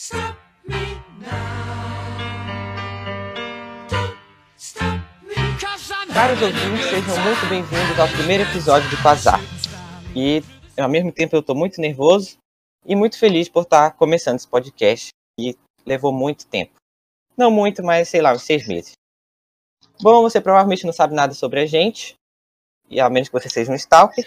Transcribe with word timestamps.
stop 0.00 0.34
me 0.66 0.96
now. 1.20 2.16
Don't 3.90 4.16
stop 4.56 4.98
me, 5.22 6.14
Caros 6.14 6.40
ouvintes, 6.40 6.86
sejam 6.88 7.22
muito 7.22 7.46
bem-vindos 7.50 8.00
ao 8.00 8.08
primeiro 8.08 8.44
episódio 8.44 8.88
de 8.88 8.96
Quasar. 9.02 9.38
E 10.16 10.42
ao 10.80 10.88
mesmo 10.88 11.12
tempo 11.12 11.36
eu 11.36 11.42
tô 11.42 11.54
muito 11.54 11.82
nervoso 11.82 12.38
e 12.86 12.96
muito 12.96 13.18
feliz 13.18 13.50
por 13.50 13.64
estar 13.64 13.90
começando 13.90 14.36
esse 14.36 14.48
podcast 14.48 15.10
que 15.38 15.54
levou 15.84 16.14
muito 16.14 16.46
tempo. 16.46 16.72
Não 17.36 17.50
muito, 17.50 17.82
mas 17.82 18.08
sei 18.08 18.22
lá, 18.22 18.32
uns 18.32 18.42
seis 18.42 18.66
meses. 18.66 18.92
Bom, 20.00 20.22
você 20.22 20.40
provavelmente 20.40 20.86
não 20.86 20.94
sabe 20.94 21.14
nada 21.14 21.34
sobre 21.34 21.60
a 21.60 21.66
gente, 21.66 22.14
e 22.88 22.98
a 22.98 23.10
menos 23.10 23.28
que 23.28 23.38
você 23.38 23.50
seja 23.50 23.70
um 23.70 23.74
stalker. 23.74 24.26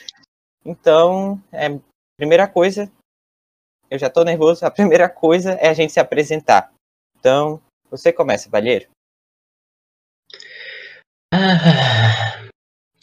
Então, 0.63 1.41
é, 1.51 1.79
primeira 2.15 2.47
coisa, 2.47 2.91
eu 3.93 3.99
já 3.99 4.09
tô 4.09 4.23
nervoso, 4.23 4.65
a 4.65 4.71
primeira 4.71 5.07
coisa 5.07 5.51
é 5.51 5.69
a 5.69 5.73
gente 5.73 5.93
se 5.93 5.99
apresentar. 5.99 6.71
Então, 7.19 7.61
você 7.91 8.11
começa, 8.11 8.49
Valheiro. 8.49 8.87
Ah, 11.31 12.43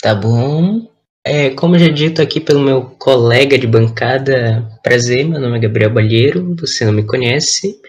tá 0.03 0.15
bom. 0.15 0.91
É, 1.25 1.51
como 1.51 1.79
já 1.79 1.89
dito 1.89 2.21
aqui 2.21 2.41
pelo 2.41 2.61
meu 2.61 2.91
colega 2.99 3.57
de 3.57 3.67
bancada, 3.67 4.69
prazer, 4.83 5.25
meu 5.25 5.41
nome 5.41 5.59
é 5.59 5.61
Gabriel 5.61 5.93
Balheiro, 5.93 6.57
você 6.57 6.85
não 6.85 6.93
me 6.93 7.07
conhece, 7.07 7.81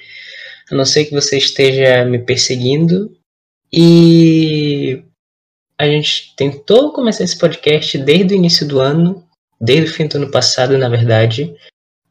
a 0.69 0.75
não 0.75 0.85
ser 0.85 1.05
que 1.05 1.13
você 1.13 1.37
esteja 1.37 2.05
me 2.05 2.19
perseguindo. 2.19 3.15
E 3.73 5.03
a 5.79 5.87
gente 5.87 6.35
tentou 6.35 6.93
começar 6.93 7.23
esse 7.23 7.37
podcast 7.37 7.97
desde 7.97 8.33
o 8.33 8.37
início 8.37 8.67
do 8.67 8.79
ano, 8.79 9.27
desde 9.59 9.89
o 9.89 9.93
fim 9.93 10.07
do 10.07 10.17
ano 10.17 10.29
passado, 10.29 10.77
na 10.77 10.89
verdade, 10.89 11.55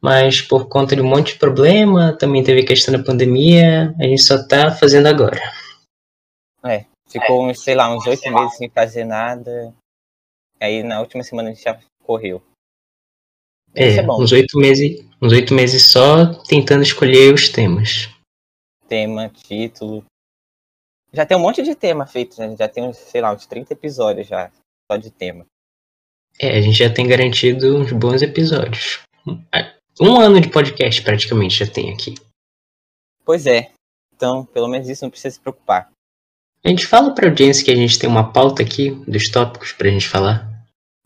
mas 0.00 0.40
por 0.40 0.68
conta 0.68 0.96
de 0.96 1.02
um 1.02 1.08
monte 1.08 1.34
de 1.34 1.38
problema, 1.38 2.16
também 2.16 2.42
teve 2.42 2.62
questão 2.62 2.96
da 2.96 3.04
pandemia, 3.04 3.94
a 3.98 4.04
gente 4.04 4.22
só 4.22 4.46
tá 4.46 4.70
fazendo 4.70 5.06
agora. 5.06 5.40
É, 6.64 6.84
ficou 7.08 7.46
uns, 7.46 7.62
sei 7.62 7.74
lá, 7.74 7.94
uns 7.94 8.06
oito 8.06 8.30
meses 8.30 8.56
sem 8.56 8.70
fazer 8.70 9.04
nada. 9.04 9.74
Aí 10.60 10.82
na 10.82 11.00
última 11.00 11.22
semana 11.22 11.50
a 11.50 11.52
gente 11.52 11.64
já 11.64 11.78
correu. 12.04 12.42
É, 13.74 13.88
Isso 13.88 14.00
é 14.00 14.02
bom. 14.02 14.20
uns 14.20 14.32
oito 14.32 14.58
meses, 14.58 15.04
uns 15.22 15.32
oito 15.32 15.54
meses 15.54 15.90
só 15.90 16.34
tentando 16.44 16.82
escolher 16.82 17.32
os 17.32 17.48
temas. 17.48 18.08
Tema, 18.88 19.28
título. 19.28 20.04
Já 21.12 21.24
tem 21.24 21.36
um 21.36 21.40
monte 21.40 21.62
de 21.62 21.74
tema 21.74 22.06
feito, 22.06 22.40
né? 22.40 22.56
Já 22.56 22.68
tem 22.68 22.84
uns, 22.84 22.96
sei 22.96 23.20
lá, 23.20 23.32
uns 23.32 23.46
30 23.46 23.72
episódios 23.72 24.26
já, 24.26 24.50
só 24.90 24.96
de 24.96 25.10
tema. 25.10 25.46
É, 26.38 26.56
a 26.56 26.60
gente 26.60 26.78
já 26.78 26.92
tem 26.92 27.06
garantido 27.06 27.76
uns 27.76 27.92
bons 27.92 28.22
episódios. 28.22 29.00
Um 30.02 30.18
ano 30.18 30.40
de 30.40 30.50
podcast 30.50 31.02
praticamente 31.02 31.62
já 31.62 31.70
tem 31.70 31.92
aqui. 31.92 32.14
Pois 33.22 33.46
é. 33.46 33.70
Então, 34.14 34.46
pelo 34.46 34.66
menos 34.66 34.88
isso 34.88 35.04
não 35.04 35.10
precisa 35.10 35.34
se 35.34 35.40
preocupar. 35.40 35.92
A 36.64 36.68
gente 36.70 36.86
fala 36.86 37.14
pra 37.14 37.28
audiência 37.28 37.62
que 37.62 37.70
a 37.70 37.76
gente 37.76 37.98
tem 37.98 38.08
uma 38.08 38.32
pauta 38.32 38.62
aqui 38.62 38.92
dos 39.06 39.30
tópicos 39.30 39.72
pra 39.72 39.90
gente 39.90 40.08
falar. 40.08 40.48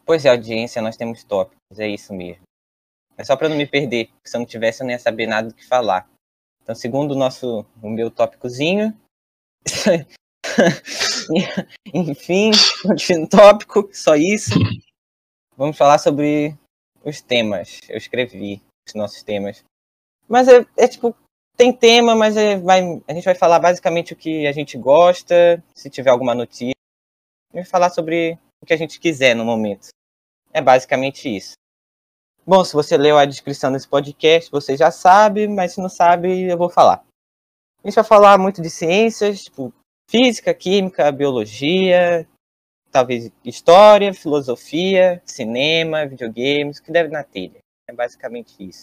Pois 0.06 0.24
é, 0.24 0.30
audiência, 0.30 0.80
nós 0.80 0.96
temos 0.96 1.24
tópicos, 1.24 1.78
é 1.78 1.88
isso 1.88 2.14
mesmo. 2.14 2.44
É 3.16 3.24
só 3.24 3.36
pra 3.36 3.48
não 3.48 3.56
me 3.56 3.66
perder, 3.66 4.06
porque 4.06 4.28
se 4.28 4.36
eu 4.36 4.40
não 4.40 4.46
tivesse 4.46 4.80
eu 4.80 4.86
não 4.86 4.92
ia 4.92 4.98
saber 4.98 5.26
nada 5.26 5.48
do 5.48 5.54
que 5.54 5.66
falar. 5.66 6.08
Então, 6.62 6.74
segundo 6.74 7.12
o 7.12 7.18
nosso, 7.18 7.66
o 7.82 7.90
meu 7.90 8.12
tópicozinho, 8.12 8.96
enfim, 11.92 12.52
continuando 12.82 13.28
tópico, 13.28 13.90
só 13.92 14.14
isso. 14.14 14.54
Vamos 15.56 15.76
falar 15.76 15.98
sobre 15.98 16.56
os 17.04 17.20
temas. 17.20 17.80
Eu 17.88 17.96
escrevi 17.96 18.62
os 18.86 18.94
nossos 18.94 19.22
temas. 19.22 19.64
Mas 20.28 20.48
é, 20.48 20.66
é 20.76 20.88
tipo, 20.88 21.14
tem 21.56 21.72
tema, 21.72 22.14
mas 22.14 22.36
é, 22.36 22.58
vai, 22.58 23.02
a 23.06 23.14
gente 23.14 23.24
vai 23.24 23.34
falar 23.34 23.58
basicamente 23.58 24.12
o 24.12 24.16
que 24.16 24.46
a 24.46 24.52
gente 24.52 24.76
gosta, 24.76 25.62
se 25.74 25.90
tiver 25.90 26.10
alguma 26.10 26.34
notícia. 26.34 26.74
Vai 27.52 27.64
falar 27.64 27.90
sobre 27.90 28.38
o 28.62 28.66
que 28.66 28.74
a 28.74 28.76
gente 28.76 28.98
quiser 28.98 29.34
no 29.34 29.44
momento. 29.44 29.88
É 30.52 30.60
basicamente 30.60 31.34
isso. 31.34 31.52
Bom, 32.46 32.62
se 32.64 32.74
você 32.74 32.96
leu 32.96 33.16
a 33.16 33.24
descrição 33.24 33.72
desse 33.72 33.88
podcast, 33.88 34.50
você 34.50 34.76
já 34.76 34.90
sabe, 34.90 35.48
mas 35.48 35.72
se 35.72 35.80
não 35.80 35.88
sabe, 35.88 36.42
eu 36.42 36.58
vou 36.58 36.68
falar. 36.68 37.04
A 37.82 37.88
gente 37.88 37.94
vai 37.94 38.04
falar 38.04 38.38
muito 38.38 38.60
de 38.60 38.68
ciências, 38.68 39.44
tipo 39.44 39.72
física, 40.10 40.52
química, 40.52 41.10
biologia, 41.10 42.28
talvez 42.90 43.30
história, 43.44 44.12
filosofia, 44.12 45.22
cinema, 45.24 46.06
videogames, 46.06 46.78
o 46.78 46.82
que 46.82 46.92
deve 46.92 47.10
na 47.10 47.22
telha. 47.22 47.63
É 47.88 47.92
basicamente 47.92 48.54
isso. 48.58 48.82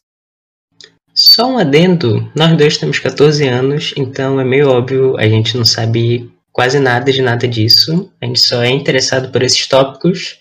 Só 1.14 1.46
um 1.48 1.58
adendo, 1.58 2.32
nós 2.36 2.58
dois 2.58 2.78
temos 2.78 3.00
14 3.00 3.46
anos, 3.48 3.94
então 3.98 4.40
é 4.40 4.46
meio 4.46 4.70
óbvio, 4.70 5.18
a 5.18 5.28
gente 5.28 5.58
não 5.58 5.66
sabe 5.66 6.32
quase 6.52 6.80
nada 6.80 7.12
de 7.12 7.22
nada 7.22 7.48
disso. 7.48 8.14
A 8.22 8.26
gente 8.26 8.40
só 8.40 8.62
é 8.64 8.70
interessado 8.70 9.32
por 9.32 9.42
esses 9.44 9.68
tópicos. 9.68 10.40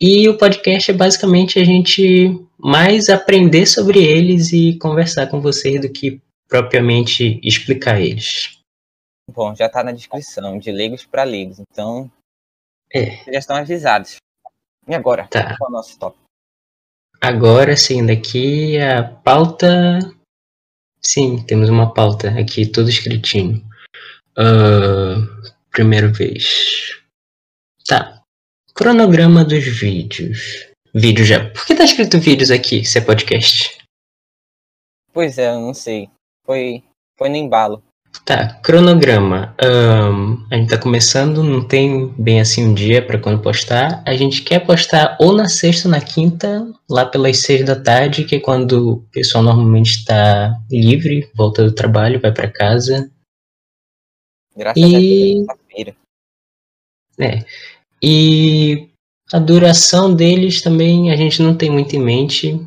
E 0.00 0.28
o 0.28 0.38
podcast 0.38 0.90
é 0.90 0.94
basicamente 0.94 1.58
a 1.58 1.64
gente 1.64 2.42
mais 2.56 3.08
aprender 3.08 3.66
sobre 3.66 4.02
eles 4.02 4.52
e 4.52 4.78
conversar 4.78 5.26
com 5.28 5.40
vocês 5.40 5.80
do 5.80 5.90
que 5.90 6.20
propriamente 6.48 7.38
explicar 7.42 8.00
eles. 8.00 8.58
Bom, 9.30 9.54
já 9.54 9.68
tá 9.68 9.84
na 9.84 9.92
descrição, 9.92 10.58
de 10.58 10.72
leigos 10.72 11.04
para 11.04 11.22
leigos, 11.22 11.58
então 11.60 12.10
É, 12.92 13.16
vocês 13.16 13.26
já 13.26 13.38
estão 13.38 13.56
avisados. 13.56 14.16
E 14.88 14.94
agora? 14.94 15.28
Tá. 15.28 15.56
Qual 15.56 15.68
é 15.68 15.70
o 15.70 15.76
nosso 15.76 15.98
tópico? 15.98 16.29
Agora 17.20 17.76
sim, 17.76 18.04
daqui 18.06 18.78
a 18.78 19.04
pauta. 19.04 19.98
Sim, 21.02 21.44
temos 21.44 21.68
uma 21.68 21.92
pauta 21.92 22.30
aqui, 22.38 22.66
tudo 22.66 22.88
escritinho. 22.90 23.64
Ah, 24.36 25.16
primeira 25.70 26.08
vez. 26.08 27.00
Tá. 27.86 28.22
Cronograma 28.74 29.44
dos 29.44 29.64
vídeos. 29.64 30.66
Vídeo 30.94 31.24
já. 31.24 31.50
Por 31.50 31.66
que 31.66 31.74
tá 31.74 31.84
escrito 31.84 32.18
vídeos 32.18 32.50
aqui, 32.50 32.84
se 32.84 32.98
é 32.98 33.00
podcast? 33.00 33.78
Pois 35.12 35.38
é, 35.38 35.50
eu 35.50 35.60
não 35.60 35.74
sei. 35.74 36.08
Foi, 36.44 36.82
foi 37.18 37.28
no 37.28 37.36
embalo. 37.36 37.82
Tá, 38.24 38.54
cronograma. 38.62 39.54
Ahn, 39.60 40.36
a 40.50 40.56
gente 40.56 40.68
tá 40.70 40.78
começando, 40.78 41.42
não 41.42 41.66
tem 41.66 42.08
bem 42.18 42.40
assim 42.40 42.64
um 42.66 42.74
dia 42.74 43.04
pra 43.04 43.18
quando 43.18 43.40
postar. 43.42 44.02
A 44.06 44.14
gente 44.14 44.42
quer 44.42 44.64
postar 44.64 45.16
ou 45.20 45.32
na 45.32 45.48
sexta 45.48 45.88
ou 45.88 45.92
na 45.92 46.00
quinta, 46.00 46.66
lá 46.88 47.06
pelas 47.06 47.38
seis 47.40 47.64
da 47.64 47.74
tarde, 47.80 48.24
que 48.24 48.36
é 48.36 48.40
quando 48.40 48.90
o 48.90 48.96
pessoal 49.12 49.42
normalmente 49.42 50.04
tá 50.04 50.56
livre, 50.70 51.28
volta 51.34 51.64
do 51.64 51.72
trabalho, 51.72 52.20
vai 52.20 52.32
pra 52.32 52.50
casa. 52.50 53.10
Graças 54.56 54.82
E- 54.82 55.46
a 55.48 55.54
Deus, 55.54 55.96
é. 57.18 57.26
É. 57.38 57.44
E 58.02 58.88
a 59.32 59.38
duração 59.38 60.14
deles 60.14 60.62
também 60.62 61.10
a 61.12 61.16
gente 61.16 61.42
não 61.42 61.56
tem 61.56 61.70
muito 61.70 61.94
em 61.94 62.00
mente. 62.00 62.60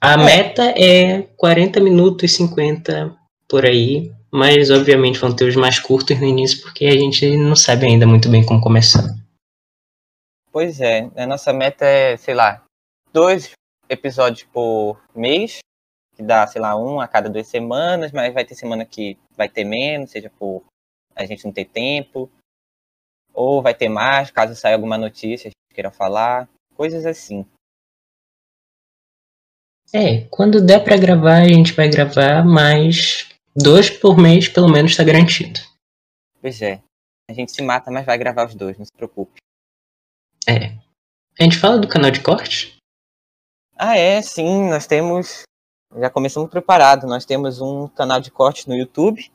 A 0.00 0.14
É. 0.14 0.16
meta 0.16 0.62
é 0.76 1.22
40 1.36 1.80
minutos, 1.80 2.32
50 2.32 3.14
por 3.48 3.64
aí, 3.66 4.12
mas 4.30 4.70
obviamente 4.70 5.18
vão 5.18 5.34
ter 5.34 5.44
os 5.44 5.56
mais 5.56 5.78
curtos 5.78 6.18
no 6.18 6.26
início 6.26 6.62
porque 6.62 6.86
a 6.86 6.92
gente 6.92 7.36
não 7.36 7.56
sabe 7.56 7.86
ainda 7.86 8.06
muito 8.06 8.28
bem 8.28 8.44
como 8.44 8.60
começar. 8.60 9.02
Pois 10.52 10.80
é, 10.80 11.10
a 11.16 11.26
nossa 11.26 11.52
meta 11.52 11.84
é, 11.84 12.16
sei 12.16 12.34
lá, 12.34 12.64
dois 13.12 13.52
episódios 13.88 14.44
por 14.52 15.00
mês, 15.14 15.58
que 16.16 16.22
dá, 16.22 16.46
sei 16.46 16.60
lá, 16.60 16.76
um 16.76 17.00
a 17.00 17.08
cada 17.08 17.28
duas 17.28 17.46
semanas, 17.46 18.12
mas 18.12 18.32
vai 18.32 18.44
ter 18.44 18.54
semana 18.54 18.84
que 18.84 19.16
vai 19.36 19.48
ter 19.48 19.64
menos, 19.64 20.10
seja 20.10 20.30
por 20.38 20.62
a 21.14 21.24
gente 21.24 21.44
não 21.44 21.52
ter 21.52 21.66
tempo, 21.66 22.30
ou 23.32 23.62
vai 23.62 23.74
ter 23.74 23.88
mais, 23.88 24.30
caso 24.30 24.54
saia 24.54 24.74
alguma 24.74 24.98
notícia 24.98 25.48
a 25.48 25.50
gente 25.50 25.74
queira 25.74 25.90
falar, 25.90 26.48
coisas 26.74 27.06
assim. 27.06 27.44
É, 29.92 30.22
quando 30.30 30.64
der 30.64 30.84
pra 30.84 30.96
gravar, 30.96 31.42
a 31.42 31.48
gente 31.48 31.72
vai 31.72 31.88
gravar, 31.88 32.44
mas 32.44 33.29
dois 33.54 33.90
por 33.90 34.16
mês 34.16 34.48
pelo 34.48 34.70
menos 34.70 34.96
tá 34.96 35.04
garantido. 35.04 35.60
Pois 36.40 36.60
é, 36.62 36.82
a 37.28 37.32
gente 37.32 37.52
se 37.52 37.62
mata, 37.62 37.90
mas 37.90 38.06
vai 38.06 38.16
gravar 38.16 38.46
os 38.46 38.54
dois, 38.54 38.78
não 38.78 38.84
se 38.84 38.92
preocupe. 38.92 39.40
É. 40.46 40.78
A 41.38 41.42
gente 41.42 41.58
fala 41.58 41.78
do 41.78 41.88
canal 41.88 42.10
de 42.10 42.22
corte? 42.22 42.76
Ah, 43.76 43.96
é, 43.96 44.20
sim, 44.20 44.68
nós 44.68 44.86
temos. 44.86 45.42
Já 45.96 46.10
começamos 46.10 46.50
preparado. 46.50 47.06
Nós 47.06 47.24
temos 47.24 47.60
um 47.60 47.88
canal 47.88 48.20
de 48.20 48.30
corte 48.30 48.68
no 48.68 48.76
YouTube. 48.76 49.30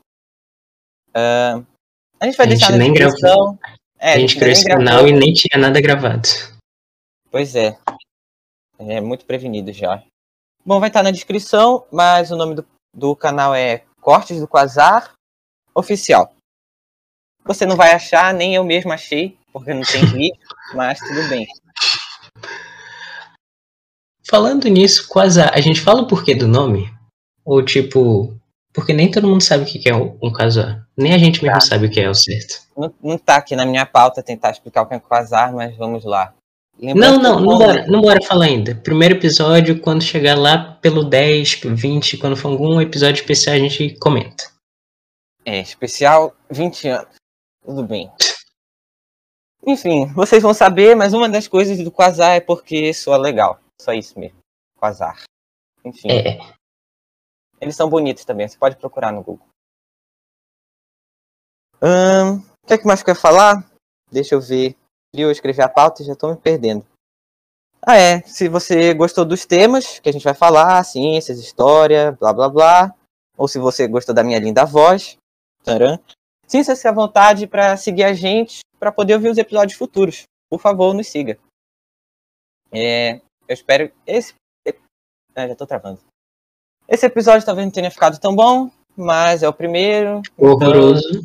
Ah, 1.14 1.64
a 2.20 2.26
gente 2.26 2.38
vai 2.38 2.46
A 2.46 2.50
deixar 2.50 2.74
gente 2.74 2.88
na 2.88 2.94
descrição. 2.94 3.60
É, 3.98 4.14
a 4.14 4.20
gente 4.20 4.36
criou 4.36 4.52
esse 4.52 4.66
canal 4.66 5.08
e 5.08 5.12
nem 5.12 5.34
tinha 5.34 5.60
nada 5.60 5.82
gravado. 5.82 6.28
Pois 7.32 7.56
é. 7.56 7.78
É 8.78 9.00
muito 9.00 9.26
prevenido 9.26 9.72
já. 9.72 10.04
Bom, 10.66 10.80
vai 10.80 10.90
estar 10.90 11.02
na 11.02 11.12
descrição, 11.12 11.86
mas 11.92 12.30
o 12.30 12.36
nome 12.36 12.56
do, 12.56 12.68
do 12.94 13.16
canal 13.16 13.56
é 13.56 13.84
Cortes 14.06 14.40
do 14.40 14.48
Quasar 14.48 15.14
Oficial. 15.74 16.32
Você 17.44 17.66
não 17.66 17.76
vai 17.76 17.92
achar, 17.92 18.32
nem 18.36 18.54
eu 18.54 18.64
mesmo 18.64 18.94
achei, 18.94 19.36
porque 19.52 19.74
não 19.74 19.82
tem 19.82 20.06
vídeo, 20.14 20.40
mas 20.76 21.00
tudo 21.00 21.28
bem. 21.28 21.48
Falando 24.30 24.68
nisso, 24.68 25.08
Quasar, 25.08 25.52
a 25.56 25.60
gente 25.60 25.82
fala 25.82 26.04
o 26.04 26.08
porquê 26.08 26.36
do 26.36 26.48
nome? 26.48 26.88
Ou 27.44 27.66
tipo, 27.66 28.40
Porque 28.72 28.94
nem 28.94 29.10
todo 29.10 29.28
mundo 29.28 29.42
sabe 29.42 29.64
o 29.64 29.66
que 29.66 29.90
é 29.90 29.96
um 29.96 30.20
um 30.22 30.32
quasar. 30.32 30.88
Nem 30.96 31.12
a 31.16 31.18
gente 31.18 31.42
mesmo 31.42 31.58
Tá. 31.60 31.66
sabe 31.66 31.88
o 31.88 31.90
que 31.90 32.00
é 32.00 32.08
o 32.08 32.14
certo. 32.14 32.62
Não, 32.78 32.94
não 33.02 33.18
tá 33.18 33.38
aqui 33.38 33.56
na 33.56 33.66
minha 33.66 33.88
pauta 33.88 34.22
tentar 34.22 34.52
explicar 34.52 34.84
o 34.84 34.86
que 34.88 34.94
é 34.94 35.00
quasar, 35.00 35.52
mas 35.52 35.76
vamos 35.76 36.06
lá. 36.06 36.32
Não, 36.78 36.94
Lembrando 36.94 37.24
não, 37.24 37.40
não 37.40 37.56
o 37.56 37.58
bora, 37.58 37.88
não 37.88 38.02
bora 38.02 38.20
falar 38.22 38.46
ainda. 38.46 38.76
Primeiro 38.76 39.16
episódio, 39.16 39.80
quando 39.80 40.04
chegar 40.04 40.38
lá 40.38 40.74
pelo 40.82 41.04
10, 41.06 41.62
20, 41.64 42.18
quando 42.18 42.36
for 42.36 42.50
algum 42.50 42.82
episódio 42.82 43.22
especial, 43.22 43.56
a 43.56 43.60
gente 43.60 43.98
comenta. 43.98 44.52
É, 45.46 45.60
especial 45.60 46.36
20 46.50 46.88
anos. 46.90 47.16
Tudo 47.64 47.84
bem. 47.84 48.12
Enfim, 49.66 50.06
vocês 50.14 50.44
vão 50.44 50.54
saber, 50.54 50.96
mas 50.96 51.14
uma 51.14 51.30
das 51.30 51.48
coisas 51.48 51.78
do 51.80 51.92
Quasar 51.92 52.36
é 52.36 52.40
porque 52.40 52.94
soa 52.94 53.18
legal. 53.18 53.60
Só 53.82 53.94
isso 53.94 54.20
mesmo. 54.20 54.38
Quasar. 54.78 55.24
Enfim, 55.84 56.10
É, 56.12 56.40
eles 57.62 57.76
são 57.76 57.90
bonitos 57.90 58.26
também. 58.26 58.48
Você 58.48 58.58
pode 58.58 58.76
procurar 58.76 59.12
no 59.12 59.24
Google. 59.24 59.48
Ahn, 61.82 62.40
o 62.40 62.68
que, 62.68 62.74
é 62.74 62.78
que 62.78 62.86
mais 62.86 63.02
quer 63.02 63.16
falar? 63.16 63.64
Deixa 64.12 64.36
eu 64.36 64.42
ver. 64.42 64.76
Eu 65.22 65.32
escrevi 65.32 65.62
a 65.62 65.70
pauta 65.70 66.02
e 66.02 66.06
já 66.06 66.16
tô 66.16 66.30
me 66.30 66.38
perdendo. 66.38 66.86
Ah, 67.82 67.98
é. 67.98 68.22
Se 68.24 68.48
você 68.50 68.94
gostou 68.94 69.24
dos 69.26 69.46
temas 69.46 70.00
que 70.00 70.10
a 70.10 70.12
gente 70.12 70.24
vai 70.24 70.34
falar, 70.34 70.84
ciências, 70.84 71.40
história, 71.40 72.12
blá 72.14 72.34
blá 72.34 72.50
blá. 72.50 72.96
Ou 73.38 73.48
se 73.48 73.60
você 73.60 73.88
gostou 73.88 74.16
da 74.16 74.24
minha 74.24 74.40
linda 74.40 74.66
voz, 74.66 75.18
taran, 75.64 76.00
sinta-se 76.48 76.88
à 76.88 76.92
vontade 76.92 77.46
para 77.48 77.76
seguir 77.78 78.04
a 78.04 78.14
gente 78.14 78.62
para 78.80 78.92
poder 78.92 79.14
ouvir 79.16 79.30
os 79.30 79.38
episódios 79.38 79.78
futuros. 79.78 80.24
Por 80.50 80.60
favor, 80.60 80.94
nos 80.94 81.08
siga. 81.08 81.38
É, 82.72 83.16
eu 83.48 83.54
espero. 83.54 83.92
Esse. 84.06 84.34
Ah, 85.36 85.48
já 85.48 85.56
tô 85.56 85.68
travando. 85.68 86.00
Esse 86.88 87.06
episódio 87.06 87.46
talvez 87.46 87.66
não 87.66 87.72
tenha 87.74 87.92
ficado 87.92 88.18
tão 88.20 88.34
bom, 88.36 88.72
mas 88.96 89.44
é 89.44 89.50
o 89.50 89.54
primeiro. 89.54 90.22
então- 90.38 90.50
horroroso. 90.52 91.24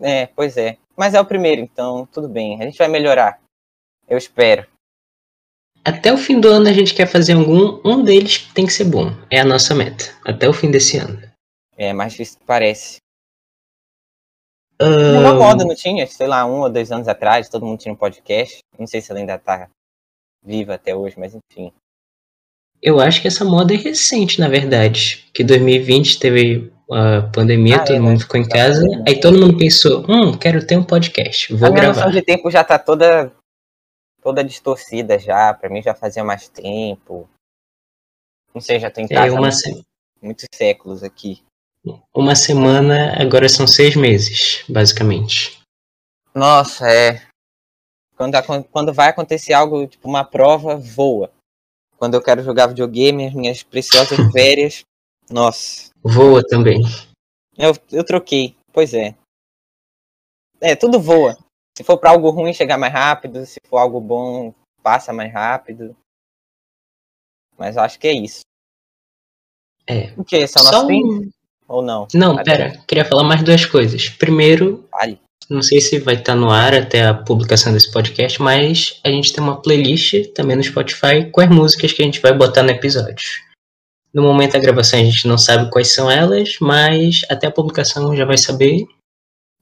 É, 0.00 0.26
pois 0.26 0.56
é. 0.56 0.76
Mas 0.96 1.14
é 1.14 1.20
o 1.20 1.24
primeiro, 1.24 1.60
então 1.60 2.06
tudo 2.12 2.28
bem. 2.28 2.60
A 2.60 2.64
gente 2.64 2.78
vai 2.78 2.88
melhorar. 2.88 3.40
Eu 4.08 4.18
espero. 4.18 4.66
Até 5.84 6.12
o 6.12 6.16
fim 6.16 6.38
do 6.38 6.48
ano 6.48 6.68
a 6.68 6.72
gente 6.72 6.94
quer 6.94 7.06
fazer 7.06 7.32
algum. 7.32 7.80
Um 7.84 8.04
deles 8.04 8.48
tem 8.54 8.66
que 8.66 8.72
ser 8.72 8.84
bom. 8.84 9.10
É 9.30 9.40
a 9.40 9.44
nossa 9.44 9.74
meta. 9.74 10.04
Até 10.24 10.48
o 10.48 10.52
fim 10.52 10.70
desse 10.70 10.96
ano. 10.98 11.20
É 11.76 11.92
mais 11.92 12.12
difícil 12.12 12.38
que 12.38 12.44
parece. 12.44 12.98
Tinha 14.80 15.20
uma 15.20 15.34
moda, 15.34 15.64
não 15.64 15.74
tinha? 15.74 16.06
Sei 16.06 16.26
lá, 16.26 16.44
um 16.44 16.60
ou 16.60 16.70
dois 16.70 16.90
anos 16.92 17.08
atrás, 17.08 17.48
todo 17.48 17.66
mundo 17.66 17.80
tinha 17.80 17.92
um 17.92 17.96
podcast. 17.96 18.58
Não 18.78 18.86
sei 18.86 19.00
se 19.00 19.10
ela 19.10 19.20
ainda 19.20 19.38
tá 19.38 19.68
viva 20.44 20.74
até 20.74 20.94
hoje, 20.94 21.14
mas 21.18 21.34
enfim. 21.34 21.72
eu 22.82 22.98
acho 23.00 23.22
que 23.22 23.28
essa 23.28 23.44
moda 23.44 23.74
é 23.74 23.76
recente, 23.76 24.40
na 24.40 24.48
verdade. 24.48 25.28
Que 25.32 25.44
2020 25.44 26.18
teve 26.18 26.72
a 26.94 27.22
pandemia, 27.32 27.76
Ah, 27.76 27.84
todo 27.84 27.96
é, 27.96 28.00
mundo 28.00 28.12
né? 28.14 28.20
ficou 28.20 28.40
em 28.40 28.44
Já 28.44 28.50
casa. 28.50 28.82
Aí 29.06 29.20
todo 29.20 29.38
mundo 29.40 29.56
pensou: 29.58 30.04
hum, 30.08 30.36
quero 30.38 30.66
ter 30.66 30.76
um 30.76 30.84
podcast. 30.84 31.54
Vou 31.54 31.68
a 31.68 31.70
gravar. 31.70 31.94
noção 31.94 32.10
de 32.10 32.22
tempo 32.22 32.50
já 32.50 32.62
tá 32.64 32.78
toda 32.78 33.32
toda 34.22 34.44
distorcida 34.44 35.18
já. 35.18 35.52
Pra 35.54 35.68
mim 35.70 35.82
já 35.82 35.94
fazia 35.94 36.22
mais 36.24 36.48
tempo. 36.48 37.28
Não 38.54 38.60
sei, 38.60 38.78
já 38.78 38.90
tô 38.90 39.00
em 39.00 39.04
É, 39.04 39.08
casa 39.08 39.36
há 39.36 39.40
uma, 39.40 39.50
se- 39.50 39.82
muitos 40.20 40.46
séculos 40.54 41.02
aqui. 41.02 41.42
uma 42.14 42.34
semana, 42.36 43.20
agora 43.20 43.48
são 43.48 43.66
seis 43.66 43.96
meses, 43.96 44.64
basicamente. 44.68 45.58
Nossa, 46.34 46.88
é. 46.90 47.22
Quando, 48.16 48.34
quando 48.70 48.92
vai 48.92 49.08
acontecer 49.08 49.52
algo, 49.52 49.86
tipo 49.86 50.06
uma 50.08 50.22
prova, 50.24 50.76
voa. 50.76 51.30
Quando 51.96 52.14
eu 52.14 52.22
quero 52.22 52.42
jogar 52.42 52.66
videogame, 52.66 53.26
as 53.26 53.32
minhas 53.34 53.62
preciosas 53.62 54.18
férias. 54.32 54.82
Nossa, 55.30 55.90
Voa 56.02 56.42
também. 56.46 56.80
eu, 57.56 57.72
eu 57.90 58.04
troquei. 58.04 58.56
Pois 58.72 58.94
é. 58.94 59.14
É, 60.60 60.74
tudo 60.76 61.00
voa. 61.00 61.36
Se 61.76 61.82
for 61.84 61.98
pra 61.98 62.10
algo 62.10 62.30
ruim, 62.30 62.52
chegar 62.54 62.78
mais 62.78 62.92
rápido. 62.92 63.44
Se 63.46 63.58
for 63.66 63.78
algo 63.78 64.00
bom, 64.00 64.54
passa 64.82 65.12
mais 65.12 65.32
rápido. 65.32 65.96
Mas 67.58 67.76
acho 67.76 67.98
que 67.98 68.08
é 68.08 68.12
isso. 68.12 68.40
É. 69.86 70.12
O 70.16 70.24
que? 70.24 70.36
Esse 70.36 70.58
é 70.58 70.60
o 70.60 70.64
Só 70.64 70.72
nosso 70.72 70.86
fim? 70.86 71.04
um... 71.04 71.30
Ou 71.68 71.82
não? 71.82 72.06
Não, 72.14 72.36
Tá 72.36 72.42
pera. 72.42 72.82
Queria 72.86 73.04
falar 73.04 73.24
mais 73.24 73.42
duas 73.42 73.64
coisas. 73.64 74.08
Primeiro, 74.08 74.86
Fale. 74.90 75.18
não 75.48 75.62
sei 75.62 75.80
se 75.80 75.98
vai 75.98 76.14
estar 76.14 76.34
no 76.34 76.50
ar 76.50 76.74
até 76.74 77.06
a 77.06 77.14
publicação 77.14 77.72
desse 77.72 77.90
podcast, 77.90 78.40
mas 78.42 79.00
a 79.04 79.08
gente 79.08 79.32
tem 79.32 79.42
uma 79.42 79.60
playlist 79.60 80.32
também 80.34 80.56
no 80.56 80.62
Spotify 80.62 81.30
com 81.30 81.40
as 81.40 81.48
músicas 81.48 81.92
que 81.92 82.02
a 82.02 82.04
gente 82.04 82.20
vai 82.20 82.32
botar 82.36 82.62
no 82.62 82.70
episódio. 82.70 83.26
No 84.14 84.22
momento 84.22 84.52
da 84.52 84.58
gravação 84.58 84.98
a 85.00 85.04
gente 85.04 85.26
não 85.26 85.38
sabe 85.38 85.70
quais 85.70 85.94
são 85.94 86.10
elas, 86.10 86.56
mas 86.60 87.22
até 87.30 87.46
a 87.46 87.50
publicação 87.52 88.14
já 88.14 88.24
vai 88.26 88.36
saber. 88.36 88.82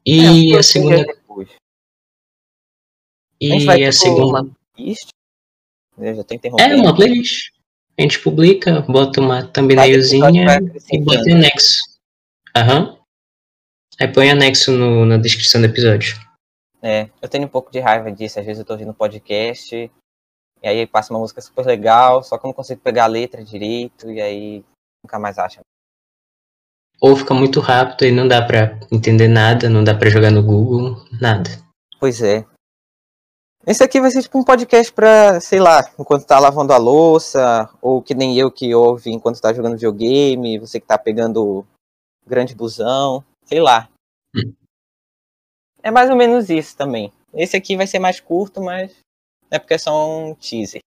É, 0.06 0.10
E 0.10 0.52
eu 0.52 0.58
a 0.58 0.62
segunda. 0.62 0.96
sei 0.96 1.06
depois. 1.06 1.48
A 3.42 3.44
gente 3.44 3.64
vai 3.64 3.80
E 3.80 3.84
a 3.84 3.86
ter 3.90 3.92
segunda. 3.92 4.26
uma 4.42 4.56
list. 4.76 5.08
Eu 5.98 6.14
já 6.16 6.24
tô 6.24 6.34
É 6.58 6.74
uma 6.74 6.94
playlist. 6.94 7.50
A 7.98 8.02
gente 8.02 8.18
publica, 8.20 8.80
bota 8.82 9.20
uma 9.20 9.46
thumbnailzinha 9.46 10.30
e 10.90 10.98
bota 11.00 11.20
anexo. 11.32 11.82
Aham. 12.56 12.98
Aí 14.00 14.08
põe 14.08 14.30
anexo 14.30 14.72
no- 14.72 15.04
na 15.04 15.18
descrição 15.18 15.60
do 15.60 15.66
episódio. 15.66 16.16
É, 16.82 17.10
eu 17.20 17.28
tenho 17.28 17.44
um 17.44 17.48
pouco 17.48 17.70
de 17.70 17.78
raiva 17.78 18.10
disso. 18.10 18.40
Às 18.40 18.46
vezes 18.46 18.60
eu 18.60 18.64
tô 18.64 18.72
ouvindo 18.72 18.94
podcast 18.94 19.90
e 20.62 20.68
aí 20.68 20.86
passa 20.86 21.12
uma 21.12 21.20
música 21.20 21.40
super 21.40 21.64
legal, 21.64 22.22
só 22.22 22.36
que 22.36 22.44
eu 22.44 22.48
não 22.48 22.54
consigo 22.54 22.80
pegar 22.80 23.04
a 23.04 23.08
letra 23.08 23.44
direito 23.44 24.10
e 24.10 24.20
aí 24.20 24.64
nunca 25.02 25.18
mais 25.18 25.38
acha. 25.38 25.60
Ou 27.00 27.16
fica 27.16 27.32
muito 27.32 27.60
rápido 27.60 28.04
e 28.04 28.12
não 28.12 28.28
dá 28.28 28.42
pra 28.42 28.78
entender 28.92 29.28
nada, 29.28 29.70
não 29.70 29.82
dá 29.82 29.94
pra 29.94 30.10
jogar 30.10 30.30
no 30.30 30.42
Google, 30.42 30.96
nada. 31.18 31.48
Pois 31.98 32.20
é. 32.20 32.44
Esse 33.66 33.82
aqui 33.82 34.00
vai 34.00 34.10
ser 34.10 34.22
tipo 34.22 34.38
um 34.38 34.44
podcast 34.44 34.92
pra, 34.92 35.40
sei 35.40 35.60
lá, 35.60 35.82
enquanto 35.98 36.26
tá 36.26 36.38
lavando 36.38 36.72
a 36.72 36.78
louça, 36.78 37.68
ou 37.80 38.02
que 38.02 38.14
nem 38.14 38.38
eu 38.38 38.50
que 38.50 38.74
ouve 38.74 39.10
enquanto 39.10 39.40
tá 39.40 39.52
jogando 39.52 39.74
videogame, 39.74 40.58
você 40.58 40.80
que 40.80 40.86
tá 40.86 40.98
pegando 40.98 41.66
grande 42.26 42.54
busão, 42.54 43.24
sei 43.44 43.60
lá. 43.60 43.88
Hum. 44.34 44.52
É 45.82 45.90
mais 45.90 46.10
ou 46.10 46.16
menos 46.16 46.48
isso 46.48 46.76
também. 46.76 47.12
Esse 47.32 47.56
aqui 47.56 47.76
vai 47.76 47.86
ser 47.86 47.98
mais 47.98 48.18
curto, 48.18 48.60
mas 48.62 48.96
é 49.50 49.58
porque 49.58 49.74
é 49.74 49.78
só 49.78 50.08
um 50.08 50.34
teaser. 50.34 50.80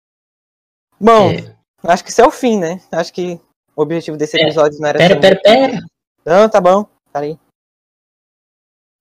Bom, 0.99 1.31
É, 1.31 1.55
Acho 1.83 2.03
que 2.03 2.11
isso 2.11 2.21
é 2.21 2.25
o 2.27 2.31
fim, 2.31 2.59
né? 2.59 2.79
Acho 2.91 3.11
que 3.11 3.39
o 3.75 3.81
objetivo 3.81 4.15
desse 4.15 4.37
É, 4.39 4.43
episódio 4.43 4.79
não 4.79 4.87
era 4.89 4.99
pera, 4.99 5.19
pera, 5.19 5.41
pera. 5.41 5.79
Não, 6.23 6.47
tá 6.47 6.61
bom. 6.61 6.85
Peraí. 7.11 7.39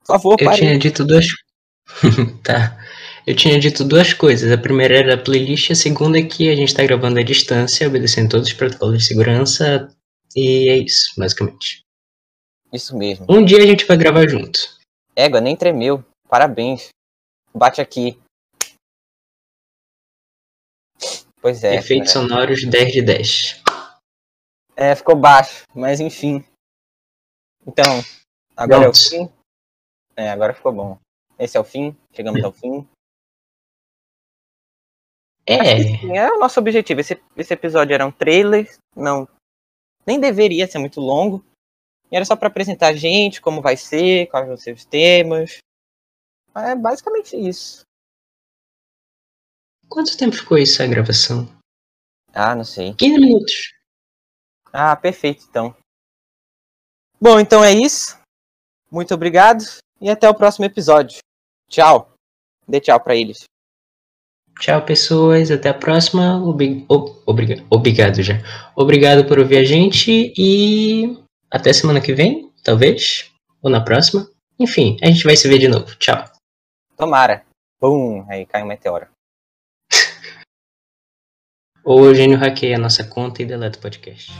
Por 0.00 0.06
favor, 0.06 0.36
Eu 0.40 0.46
pare. 0.46 0.58
tinha 0.60 0.78
dito 0.78 1.04
duas. 1.04 1.26
tá. 2.42 2.78
Eu 3.26 3.36
tinha 3.36 3.60
dito 3.60 3.84
duas 3.84 4.14
coisas. 4.14 4.50
A 4.50 4.56
primeira 4.56 4.98
era 4.98 5.14
a 5.14 5.18
playlist, 5.22 5.70
a 5.70 5.74
segunda 5.74 6.18
é 6.18 6.22
que 6.22 6.48
a 6.50 6.56
gente 6.56 6.74
tá 6.74 6.82
gravando 6.82 7.20
à 7.20 7.22
distância, 7.22 7.86
obedecendo 7.86 8.30
todos 8.30 8.48
os 8.48 8.54
protocolos 8.54 8.98
de 9.00 9.04
segurança. 9.04 9.94
E 10.34 10.70
é 10.70 10.76
isso, 10.78 11.12
basicamente. 11.18 11.82
Isso 12.72 12.96
mesmo. 12.96 13.26
Um 13.28 13.44
dia 13.44 13.58
a 13.58 13.66
gente 13.66 13.84
vai 13.84 13.96
gravar 13.98 14.26
junto. 14.26 14.58
Égua, 15.14 15.40
nem 15.40 15.54
tremeu. 15.54 16.02
Parabéns. 16.28 16.88
Bate 17.54 17.80
aqui. 17.80 18.18
Pois 21.40 21.64
é. 21.64 21.76
Efeitos 21.76 22.10
é. 22.10 22.12
sonoros 22.12 22.64
10 22.64 22.92
de 22.92 23.02
10. 23.02 23.62
É, 24.76 24.94
ficou 24.94 25.16
baixo, 25.16 25.64
mas 25.74 26.00
enfim. 26.00 26.44
Então, 27.66 27.84
agora 28.56 28.82
Pronto. 28.82 28.96
é 28.96 28.98
o 28.98 29.10
fim. 29.10 29.32
É, 30.16 30.30
agora 30.30 30.54
ficou 30.54 30.72
bom. 30.72 30.98
Esse 31.38 31.56
é 31.56 31.60
o 31.60 31.64
fim. 31.64 31.96
Chegamos 32.12 32.42
ao 32.42 32.52
fim. 32.52 32.86
É, 35.46 35.82
Sim, 35.82 36.16
é 36.16 36.30
o 36.30 36.38
nosso 36.38 36.60
objetivo. 36.60 37.00
Esse, 37.00 37.20
esse 37.36 37.52
episódio 37.52 37.94
era 37.94 38.06
um 38.06 38.12
trailer, 38.12 38.70
não 38.94 39.26
nem 40.06 40.18
deveria 40.18 40.66
ser 40.66 40.78
muito 40.78 41.00
longo. 41.00 41.44
E 42.10 42.16
era 42.16 42.24
só 42.24 42.34
para 42.34 42.48
apresentar 42.48 42.88
a 42.88 42.92
gente, 42.92 43.40
como 43.40 43.62
vai 43.62 43.76
ser, 43.76 44.26
quais 44.28 44.46
vão 44.46 44.56
ser 44.56 44.72
os 44.72 44.84
temas. 44.84 45.58
É 46.56 46.74
basicamente 46.74 47.36
isso. 47.36 47.82
Quanto 49.90 50.16
tempo 50.16 50.36
ficou 50.36 50.56
isso 50.56 50.82
a 50.82 50.86
gravação? 50.86 51.46
Ah, 52.32 52.54
não 52.54 52.64
sei. 52.64 52.94
15 52.94 53.18
minutos. 53.18 53.72
Ah, 54.72 54.94
perfeito, 54.96 55.44
então. 55.50 55.74
Bom, 57.20 57.38
então 57.40 57.62
é 57.64 57.72
isso. 57.72 58.16
Muito 58.90 59.12
obrigado 59.12 59.62
e 60.00 60.08
até 60.08 60.28
o 60.28 60.34
próximo 60.34 60.64
episódio. 60.64 61.18
Tchau. 61.68 62.12
Dê 62.66 62.80
tchau 62.80 62.98
para 63.00 63.14
eles. 63.16 63.44
Tchau, 64.60 64.84
pessoas. 64.84 65.50
Até 65.50 65.68
a 65.70 65.74
próxima. 65.74 66.42
Obri- 66.42 66.84
ob- 66.88 67.22
obriga- 67.26 67.64
Obrigado 67.70 68.22
já. 68.22 68.34
Obrigado 68.76 69.26
por 69.26 69.38
ouvir 69.38 69.58
a 69.58 69.64
gente 69.64 70.32
e 70.36 71.18
até 71.50 71.72
semana 71.72 72.00
que 72.00 72.12
vem, 72.14 72.52
talvez. 72.62 73.30
Ou 73.62 73.70
na 73.70 73.82
próxima. 73.84 74.30
Enfim, 74.58 74.96
a 75.02 75.06
gente 75.06 75.24
vai 75.24 75.36
se 75.36 75.48
ver 75.48 75.58
de 75.58 75.68
novo. 75.68 75.94
Tchau. 75.96 76.24
Tomara. 76.96 77.44
Pum, 77.78 78.24
aí 78.28 78.44
cai 78.46 78.62
um 78.62 78.66
meteoro. 78.66 79.08
Ou 81.84 82.02
o 82.02 82.06
Eugênio 82.06 82.38
hackeia 82.38 82.76
a 82.76 82.80
nossa 82.80 83.04
conta 83.04 83.42
e 83.42 83.46
deleta 83.46 83.78
o 83.78 83.82
podcast. 83.82 84.32